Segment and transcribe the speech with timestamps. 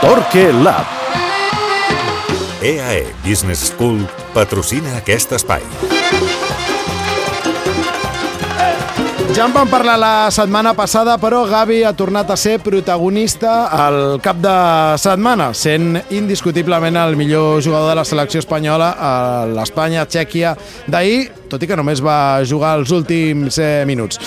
[0.00, 0.86] Torque Lab.
[2.62, 4.02] EAE Business School
[4.34, 5.62] patrocina aquest espai.
[9.30, 14.18] Ja en vam parlar la setmana passada, però Gavi ha tornat a ser protagonista al
[14.20, 14.54] cap de
[14.98, 19.12] setmana, sent indiscutiblement el millor jugador de la selecció espanyola a
[19.54, 20.56] l'Espanya-Txèquia
[20.90, 24.18] d'ahir, tot i que només va jugar els últims eh, minuts.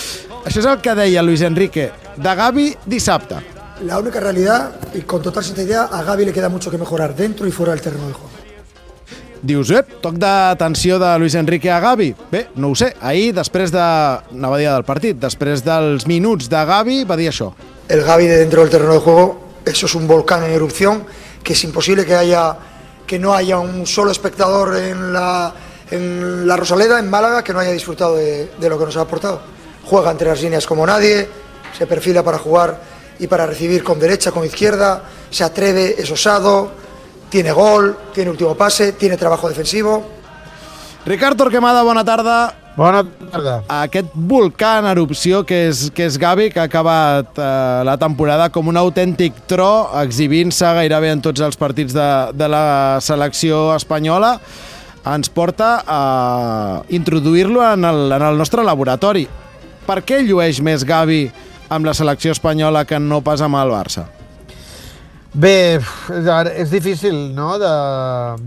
[0.46, 3.53] Això és el que deia Luis Enrique de Gavi dissabte.
[3.84, 7.46] La única realidad, y con total sinceridad, a Gaby le queda mucho que mejorar dentro
[7.46, 8.30] y fuera del terreno de juego.
[9.44, 12.14] Dius, ep, toc d'atenció de Luis Enrique a Gavi?
[12.32, 12.94] Bé, no ho sé.
[13.02, 13.84] Ahir, després de...
[13.84, 17.50] anava a dir del partit, després dels minuts de Gavi, va dir això.
[17.92, 19.26] El Gaby de dentro del terreno de juego,
[19.66, 21.04] eso es un volcán en erupción,
[21.44, 22.56] que es imposible que haya
[23.06, 25.54] que no haya un solo espectador en la,
[25.92, 29.02] en la Rosaleda, en Málaga, que no haya disfrutado de, de lo que nos ha
[29.02, 29.42] aportado.
[29.84, 31.28] Juega entre las líneas como nadie,
[31.78, 36.72] se perfila para jugar y para recibir con derecha, con izquierda, se atreve, es osado,
[37.30, 40.04] tiene gol, tiene último pase, tiene trabajo defensivo.
[41.06, 42.56] Ricard Torquemada, bona tarda.
[42.76, 43.60] Bona tarda.
[43.70, 48.48] Aquest volcà en erupció que és, que és Gavi, que ha acabat eh, la temporada
[48.54, 52.64] com un autèntic tro, exhibint-se gairebé en tots els partits de, de la
[53.02, 54.40] selecció espanyola,
[55.06, 56.02] ens porta a
[56.90, 59.28] introduir-lo en, el, en el nostre laboratori.
[59.84, 61.28] Per què llueix més Gavi
[61.70, 64.08] amb la selecció espanyola que no pas amb el Barça?
[65.34, 65.80] Bé,
[66.54, 67.56] és difícil no?
[67.58, 67.72] de,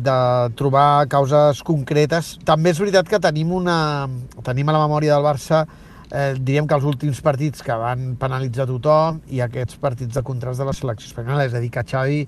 [0.06, 0.18] de
[0.54, 2.36] trobar causes concretes.
[2.46, 4.06] També és veritat que tenim, una,
[4.46, 5.64] tenim a la memòria del Barça
[6.12, 10.62] eh, diríem que els últims partits que van penalitzar tothom i aquests partits de contrast
[10.62, 12.20] de la selecció espanyola, és a dir, que Xavi,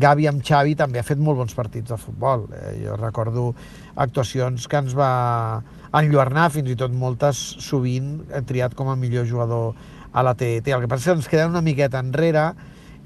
[0.00, 2.48] Gavi amb Xavi també ha fet molt bons partits de futbol.
[2.54, 3.52] Eh, jo recordo
[3.94, 5.62] actuacions que ens va
[5.98, 9.74] enlluernar, fins i tot moltes sovint triat com a millor jugador
[10.12, 10.68] a la TET.
[10.68, 12.50] El que passa és que ens queda una miqueta enrere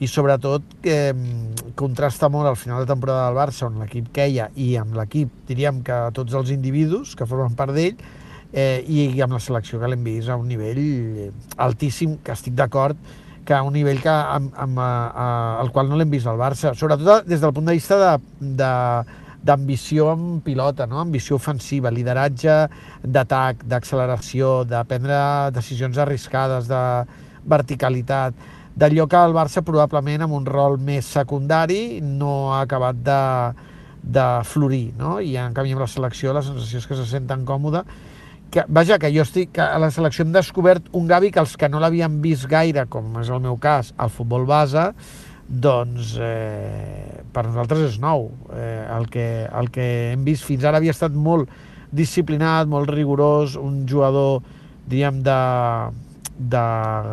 [0.03, 1.15] i sobretot eh,
[1.79, 5.83] contrasta molt al final de temporada del Barça on l'equip queia i amb l'equip diríem
[5.87, 8.01] que tots els individus que formen part d'ell
[8.53, 10.81] eh, i amb la selecció que l'hem vist a un nivell
[11.63, 12.99] altíssim, que estic d'acord
[13.45, 15.27] que a un nivell que, amb, amb, a, a,
[15.61, 18.71] al qual no l'hem vist al Barça, sobretot des del punt de vista de, de,
[19.45, 21.01] d'ambició en pilota, no?
[21.03, 22.57] ambició ofensiva, lideratge
[23.05, 25.19] d'atac, d'acceleració, de prendre
[25.55, 26.81] decisions arriscades, de
[27.45, 28.35] verticalitat,
[28.75, 33.21] d'allò que el Barça probablement amb un rol més secundari no ha acabat de,
[34.03, 35.19] de florir, no?
[35.21, 37.85] i en canvi amb la selecció la sensació és que se senten còmode
[38.55, 41.57] que, vaja, que jo estic, que a la selecció hem descobert un Gavi que els
[41.59, 44.93] que no l'havien vist gaire, com és el meu cas, al futbol base,
[45.49, 48.31] doncs eh, per nosaltres és nou.
[48.55, 51.51] Eh, el, que, el que hem vist fins ara havia estat molt
[51.95, 54.43] disciplinat, molt rigorós, un jugador,
[54.89, 55.41] diríem, de,
[56.39, 56.65] de,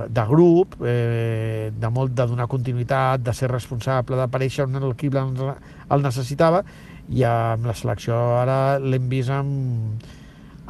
[0.09, 6.08] de grup, eh, de molt de donar continuïtat, de ser responsable, d'aparèixer on l'equip el
[6.08, 6.64] necessitava,
[7.12, 10.06] i amb la selecció ara l'hem vist amb,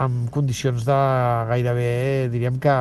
[0.01, 0.97] amb condicions de
[1.49, 2.73] gairebé, diríem que,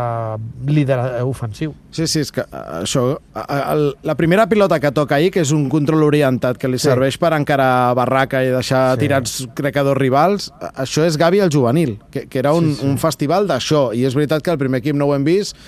[0.70, 0.98] líder
[1.28, 1.74] ofensiu.
[1.92, 3.04] Sí, sí, és que eh, això...
[3.42, 6.88] El, la primera pilota que toca ahir, que és un control orientat que li sí.
[6.88, 9.04] serveix per encarar barraca i deixar sí.
[9.04, 12.80] tirats crec que dos rivals, això és Gavi el juvenil, que, que era un, sí,
[12.80, 12.88] sí.
[12.88, 15.58] un festival d'això, i és veritat que el primer equip no ho hem vist,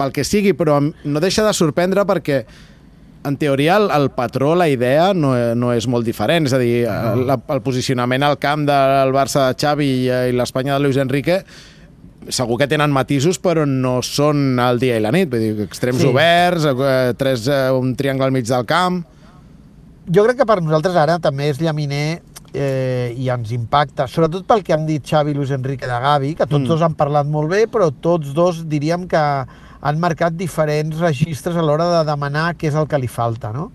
[0.00, 2.44] pel que sigui, però no deixa de sorprendre perquè
[3.24, 6.48] en teoria, el, el patró, la idea, no, no és molt diferent.
[6.48, 10.76] És a dir, el, el posicionament al camp del Barça de Xavi i, i l'Espanya
[10.76, 11.42] de Luis Enrique
[12.28, 15.30] segur que tenen matisos, però no són el dia i la nit.
[15.32, 16.10] Vull dir, extrems sí.
[16.10, 19.02] oberts, eh, tres, eh, un triangle al mig del camp...
[20.10, 22.18] Jo crec que per nosaltres ara també és llaminer
[22.50, 26.32] eh, i ens impacta, sobretot pel que han dit Xavi i Luis Enrique de Gavi,
[26.34, 26.70] que tots mm.
[26.72, 29.20] dos han parlat molt bé, però tots dos diríem que
[29.80, 33.70] han marcat diferents registres a l'hora de demanar què és el que li falta, no?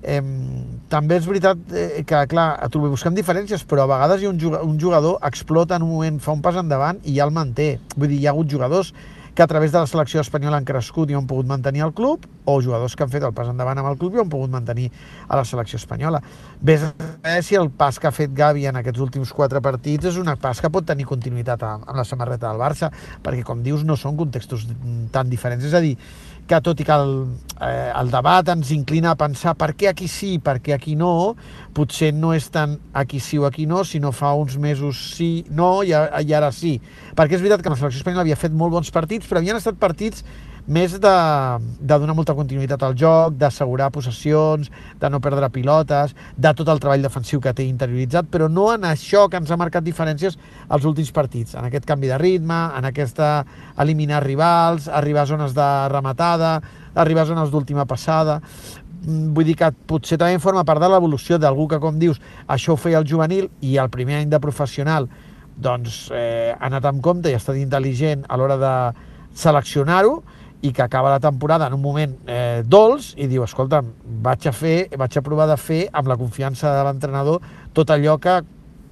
[0.00, 4.38] També és veritat eh, que, clar, busquem diferències, però a vegades hi ha un
[4.70, 7.78] un jugador explota en un moment, fa un pas endavant i ja el manté.
[7.96, 8.94] Vull dir, hi ha hagut jugadors
[9.34, 12.26] que a través de la selecció espanyola han crescut i han pogut mantenir el club,
[12.44, 14.88] o jugadors que han fet el pas endavant amb el club i han pogut mantenir
[15.28, 16.22] a la selecció espanyola.
[16.60, 20.18] Ves a si el pas que ha fet Gavi en aquests últims quatre partits és
[20.20, 22.90] una pas que pot tenir continuïtat amb la samarreta del Barça,
[23.22, 24.66] perquè, com dius, no són contextos
[25.12, 25.64] tan diferents.
[25.64, 25.96] És a dir,
[26.50, 27.12] que tot i que el,
[27.62, 31.36] eh, el debat ens inclina a pensar per què aquí sí, per què aquí no,
[31.76, 35.84] potser no és tant aquí sí o aquí no, sinó fa uns mesos sí, no,
[35.86, 36.74] i, i ara sí.
[37.14, 39.76] Perquè és veritat que la selecció espanyola havia fet molt bons partits, però havien estat
[39.80, 40.24] partits
[40.70, 41.12] més de,
[41.80, 44.68] de donar molta continuïtat al joc, d'assegurar possessions,
[45.00, 48.86] de no perdre pilotes, de tot el treball defensiu que té interioritzat, però no en
[48.88, 50.38] això que ens ha marcat diferències
[50.68, 53.32] als últims partits, en aquest canvi de ritme, en aquesta
[53.82, 56.58] eliminar rivals, arribar a zones de rematada,
[56.94, 58.40] arribar a zones d'última passada.
[59.00, 62.76] Mm, vull dir que potser també forma part de l'evolució d'algú que, com dius, això
[62.76, 65.08] ho feia el juvenil i el primer any de professional
[65.60, 68.74] doncs eh, ha anat amb compte i ha estat intel·ligent a l'hora de
[69.34, 70.20] seleccionar-ho
[70.62, 74.52] i que acaba la temporada en un moment eh, dolç i diu, escolta'm, vaig a
[74.52, 77.40] fer, vaig a provar de fer amb la confiança de l'entrenador
[77.72, 78.40] tot allò que,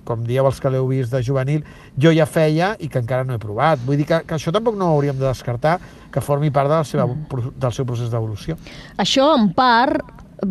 [0.08, 1.66] com dieu els que l'heu vist de juvenil,
[2.00, 3.82] jo ja feia i que encara no he provat.
[3.84, 5.76] Vull dir que, que això tampoc no ho hauríem de descartar,
[6.12, 7.52] que formi part de la seva, mm.
[7.60, 8.56] del seu procés d'evolució.
[8.96, 10.00] Això, en part,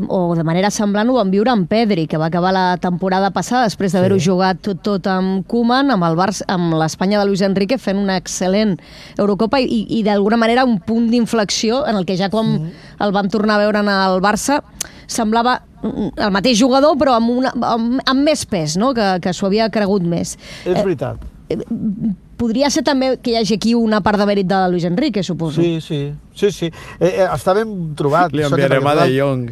[0.07, 3.68] o de manera semblant ho vam viure amb Pedri, que va acabar la temporada passada
[3.68, 4.28] després d'haver-ho sí.
[4.28, 8.18] jugat tot, tot amb Koeman, amb el Barça, amb l'Espanya de Luis Enrique fent una
[8.19, 8.75] excel·lent
[9.18, 12.75] Eurocopa i, i d'alguna manera un punt d'inflexió en el que ja quan sí.
[13.06, 14.62] el vam tornar a veure en el Barça
[15.07, 18.94] semblava el mateix jugador però amb, una, amb, amb més pes, no?
[18.98, 20.36] que, que s'ho havia cregut més.
[20.66, 21.22] És veritat.
[21.48, 21.62] Eh,
[22.38, 25.62] podria ser també que hi hagi aquí una part de mèrit de Luis Enrique, suposo.
[25.62, 26.00] Sí, sí,
[26.38, 26.69] sí, sí.
[27.00, 28.34] Eh, eh, està ben trobat.
[28.36, 29.48] Li enviarem a De Jong.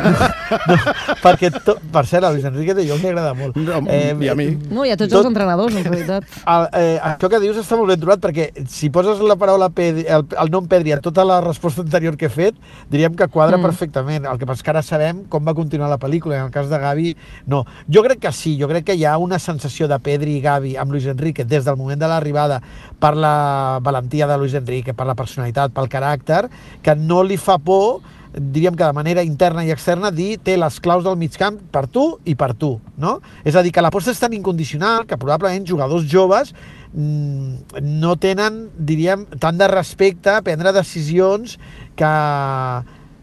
[0.70, 0.76] no,
[1.22, 3.56] perquè, to, per cert, a Luis Enrique De Jong li agrada molt.
[3.56, 4.50] No, eh, I a mi.
[4.68, 6.28] No, i a tots tot, els entrenadors, en realitat.
[6.54, 10.04] El, eh, això que dius està molt ben trobat, perquè si poses la paraula Pedri,
[10.10, 12.58] el, el nom Pedri a tota la resposta anterior que he fet,
[12.92, 13.68] diríem que quadra mm.
[13.70, 14.28] perfectament.
[14.28, 16.78] El que passa que ara sabem com va continuar la pel·lícula, en el cas de
[16.82, 17.14] Gavi,
[17.50, 17.64] no.
[17.88, 20.76] Jo crec que sí, jo crec que hi ha una sensació de Pedri i Gavi
[20.80, 22.60] amb Luis Enrique des del moment de l'arribada
[23.00, 26.48] per la valentia de Luis Enrique, per la personalitat, pel caràcter,
[26.82, 28.00] que no li fa por
[28.32, 31.86] diríem que de manera interna i externa, dir té les claus del mig camp per
[31.90, 33.18] tu i per tu, no?
[33.44, 36.54] És a dir, que l'aposta és tan incondicional que probablement jugadors joves
[36.92, 41.56] mmm, no tenen, diríem, tant de respecte a prendre decisions
[41.98, 42.12] que,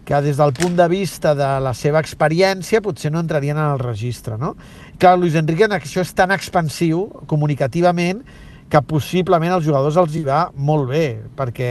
[0.08, 3.80] que des del punt de vista de la seva experiència potser no entrarien en el
[3.80, 4.56] registre, no?
[5.00, 8.26] Clar, Luis Enrique en això és tan expansiu comunicativament
[8.70, 11.06] que possiblement als jugadors els hi va molt bé,
[11.38, 11.70] perquè,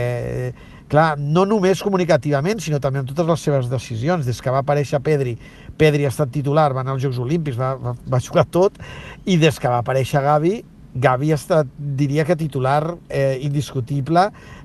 [0.89, 4.25] clar, no només comunicativament, sinó també en totes les seves decisions.
[4.25, 5.35] Des que va aparèixer Pedri,
[5.77, 8.81] Pedri ha estat titular, va anar als Jocs Olímpics, va, va, va jugar tot,
[9.25, 10.55] i des que va aparèixer Gavi,
[10.97, 14.23] Gavi ha estat, diria que titular eh, indiscutible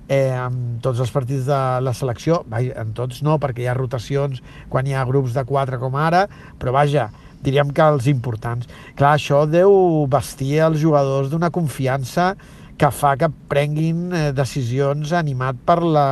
[0.09, 4.41] eh, en tots els partits de la selecció, en tots no, perquè hi ha rotacions
[4.73, 6.25] quan hi ha grups de quatre com ara,
[6.59, 7.11] però vaja,
[7.43, 8.69] diríem que els importants.
[8.97, 12.33] Clar, això deu vestir els jugadors d'una confiança
[12.79, 16.09] que fa que prenguin eh, decisions animat per la,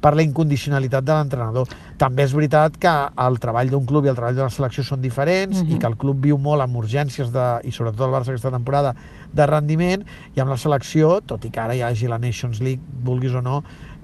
[0.00, 1.74] per la incondicionalitat de l'entrenador.
[2.00, 2.92] També és veritat que
[3.24, 5.68] el treball d'un club i el treball de la selecció són diferents uh -huh.
[5.68, 5.80] i mhm.
[5.80, 8.94] que el club viu molt amb urgències, de, i sobretot el Barça aquesta temporada,
[9.32, 10.04] de rendiment,
[10.34, 13.42] i amb la selecció, tot i que ara hi hagi la Nations League, vulguis o
[13.42, 13.62] no,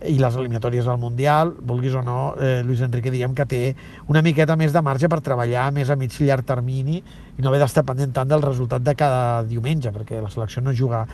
[0.09, 3.63] i les eliminatòries del Mundial, vulguis o no, eh, Luis Enrique diríem que té
[4.09, 7.51] una miqueta més de marge per treballar més a mig i llarg termini i no
[7.51, 11.05] haver d'estar pendent tant del resultat de cada diumenge, perquè la selecció no juga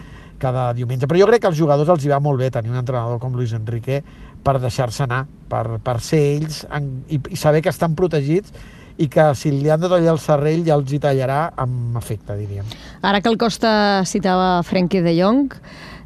[0.42, 1.06] cada diumenge.
[1.06, 3.34] Però jo crec que als jugadors els hi va molt bé tenir un entrenador com
[3.34, 4.02] Luis Enrique
[4.42, 8.52] per deixar-se anar, per, per ser ells en, i, i saber que estan protegits
[9.00, 12.36] i que si li han de tallar el serrell ja els hi tallarà amb efecte,
[12.36, 12.68] diríem.
[13.02, 13.72] Ara que el Costa
[14.08, 15.54] citava Frenkie de Jong,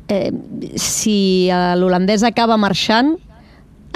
[0.08, 0.30] eh,
[0.76, 1.48] si
[1.78, 3.14] l'holandès acaba marxant,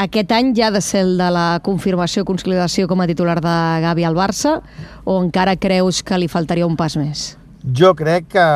[0.01, 3.57] aquest any ja ha de ser el de la confirmació consolidació com a titular de
[3.85, 4.61] Gavi al Barça
[5.05, 7.35] o encara creus que li faltaria un pas més?
[7.77, 8.47] Jo crec que,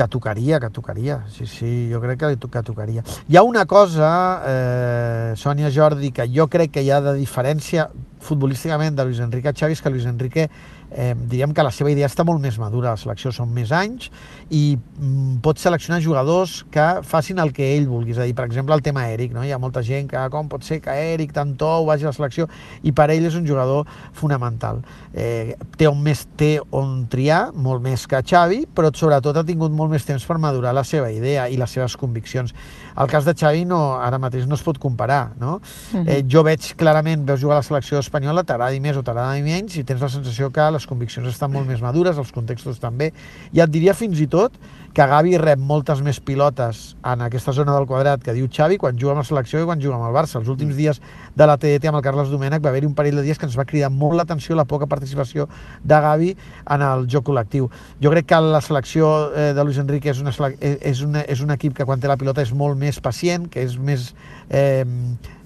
[0.00, 3.04] que tocaria, que tocaria, sí, sí, jo crec que, que tocaria.
[3.28, 4.10] Hi ha una cosa,
[4.48, 9.52] eh, Sònia Jordi, que jo crec que hi ha de diferència futbolísticament de Luis Enrique
[9.52, 10.48] Xavi, és que Luis Enrique
[10.90, 14.10] eh, diríem que la seva idea està molt més madura, la selecció són més anys
[14.50, 18.46] i mm, pot seleccionar jugadors que facin el que ell vulgui, és a dir, per
[18.48, 19.44] exemple, el tema Eric, no?
[19.44, 22.10] hi ha molta gent que ah, com pot ser que Eric tant tou vagi a
[22.10, 22.48] la selecció
[22.82, 24.82] i per ell és un jugador fonamental.
[25.14, 29.72] Eh, té on més té on triar, molt més que Xavi, però sobretot ha tingut
[29.72, 32.54] molt més temps per madurar la seva idea i les seves conviccions.
[33.00, 35.60] El cas de Xavi no, ara mateix no es pot comparar, no?
[35.92, 36.08] Uh -huh.
[36.08, 39.76] eh, jo veig clarament, veus jugar a la selecció espanyola, t'agradi més o t'agradi menys,
[39.76, 43.12] i tens la sensació que les conviccions estan molt més madures, els contextos també,
[43.52, 44.52] i et diria fins i tot
[44.94, 48.98] que Gavi rep moltes més pilotes en aquesta zona del quadrat que diu Xavi quan
[48.98, 50.40] juga amb la selecció i quan juga amb el Barça.
[50.40, 50.98] Els últims dies
[51.36, 53.58] de la TDT amb el Carles Domènech va haver-hi un parell de dies que ens
[53.58, 55.46] va cridar molt l'atenció la poca participació
[55.84, 56.34] de Gavi
[56.66, 57.70] en el joc col·lectiu.
[58.02, 61.54] Jo crec que la selecció eh, de Luis Enrique és, una, és, una, és un
[61.54, 64.10] equip que quan té la pilota és molt més pacient, que és més...
[64.50, 64.84] Eh,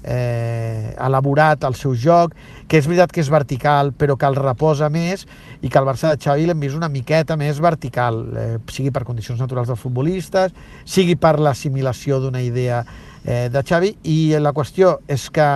[0.04, 2.34] eh, elaborat el seu joc,
[2.68, 5.24] que és veritat que és vertical, però que el reposa més
[5.62, 9.04] i que el Barça de Xavi l'hem vist una miqueta més vertical, eh, sigui per
[9.08, 12.84] condicions naturals dels futbolistes, sigui per l'assimilació d'una idea
[13.24, 15.48] eh, de Xavi, i la qüestió és que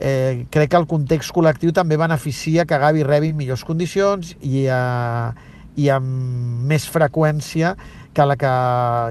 [0.00, 5.48] eh, crec que el context col·lectiu també beneficia que Gavi rebi millors condicions i, eh,
[5.76, 7.76] i amb més freqüència
[8.14, 8.52] que la que,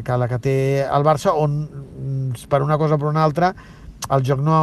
[0.03, 1.61] que la que té el Barça, on
[2.49, 3.53] per una cosa o per una altra
[4.15, 4.59] el joc no,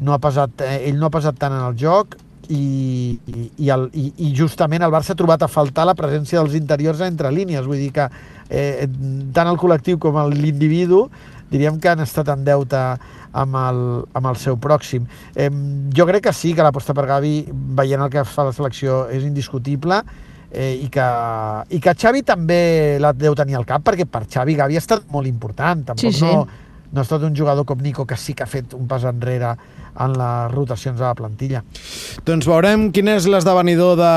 [0.00, 2.16] no ha pesat, eh, ell no ha pesat tant en el joc
[2.48, 6.40] i, i, i, el, i, i justament el Barça ha trobat a faltar la presència
[6.40, 8.08] dels interiors entre línies, vull dir que
[8.50, 8.88] eh,
[9.34, 11.06] tant el col·lectiu com l'individu
[11.52, 12.80] diríem que han estat en deute
[13.32, 13.78] amb el,
[14.16, 15.06] amb el seu pròxim.
[15.36, 15.50] Eh,
[15.94, 19.24] jo crec que sí, que l'aposta per Gavi, veient el que fa la selecció, és
[19.28, 20.00] indiscutible,
[20.52, 21.06] eh, i, que,
[21.72, 25.08] i que Xavi també la deu tenir al cap, perquè per Xavi Gavi ha estat
[25.12, 25.86] molt important.
[25.92, 26.28] Tampoc sí, sí.
[26.28, 26.44] no,
[26.92, 29.54] no ha estat un jugador com Nico que sí que ha fet un pas enrere
[30.00, 31.62] en les rotacions de la plantilla.
[32.24, 34.12] Doncs veurem quin és l'esdevenidor de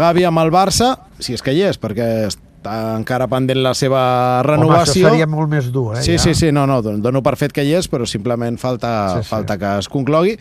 [0.00, 4.42] Gavi amb el Barça, si és que hi és, perquè està encara pendent la seva
[4.44, 5.04] renovació.
[5.04, 6.02] Home, això seria molt més dur, eh?
[6.04, 6.22] Sí, ja.
[6.24, 9.28] sí, sí, no, no, dono per fet que hi és, però simplement falta, Sí, sí.
[9.28, 10.38] falta que es conclogui.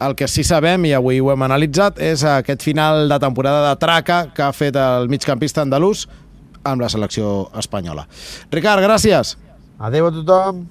[0.00, 3.76] El que sí sabem, i avui ho hem analitzat, és aquest final de temporada de
[3.80, 6.06] traca que ha fet el migcampista andalús
[6.64, 8.08] amb la selecció espanyola.
[8.52, 9.36] Ricard, gràcies.
[9.78, 10.64] Adéu a tothom.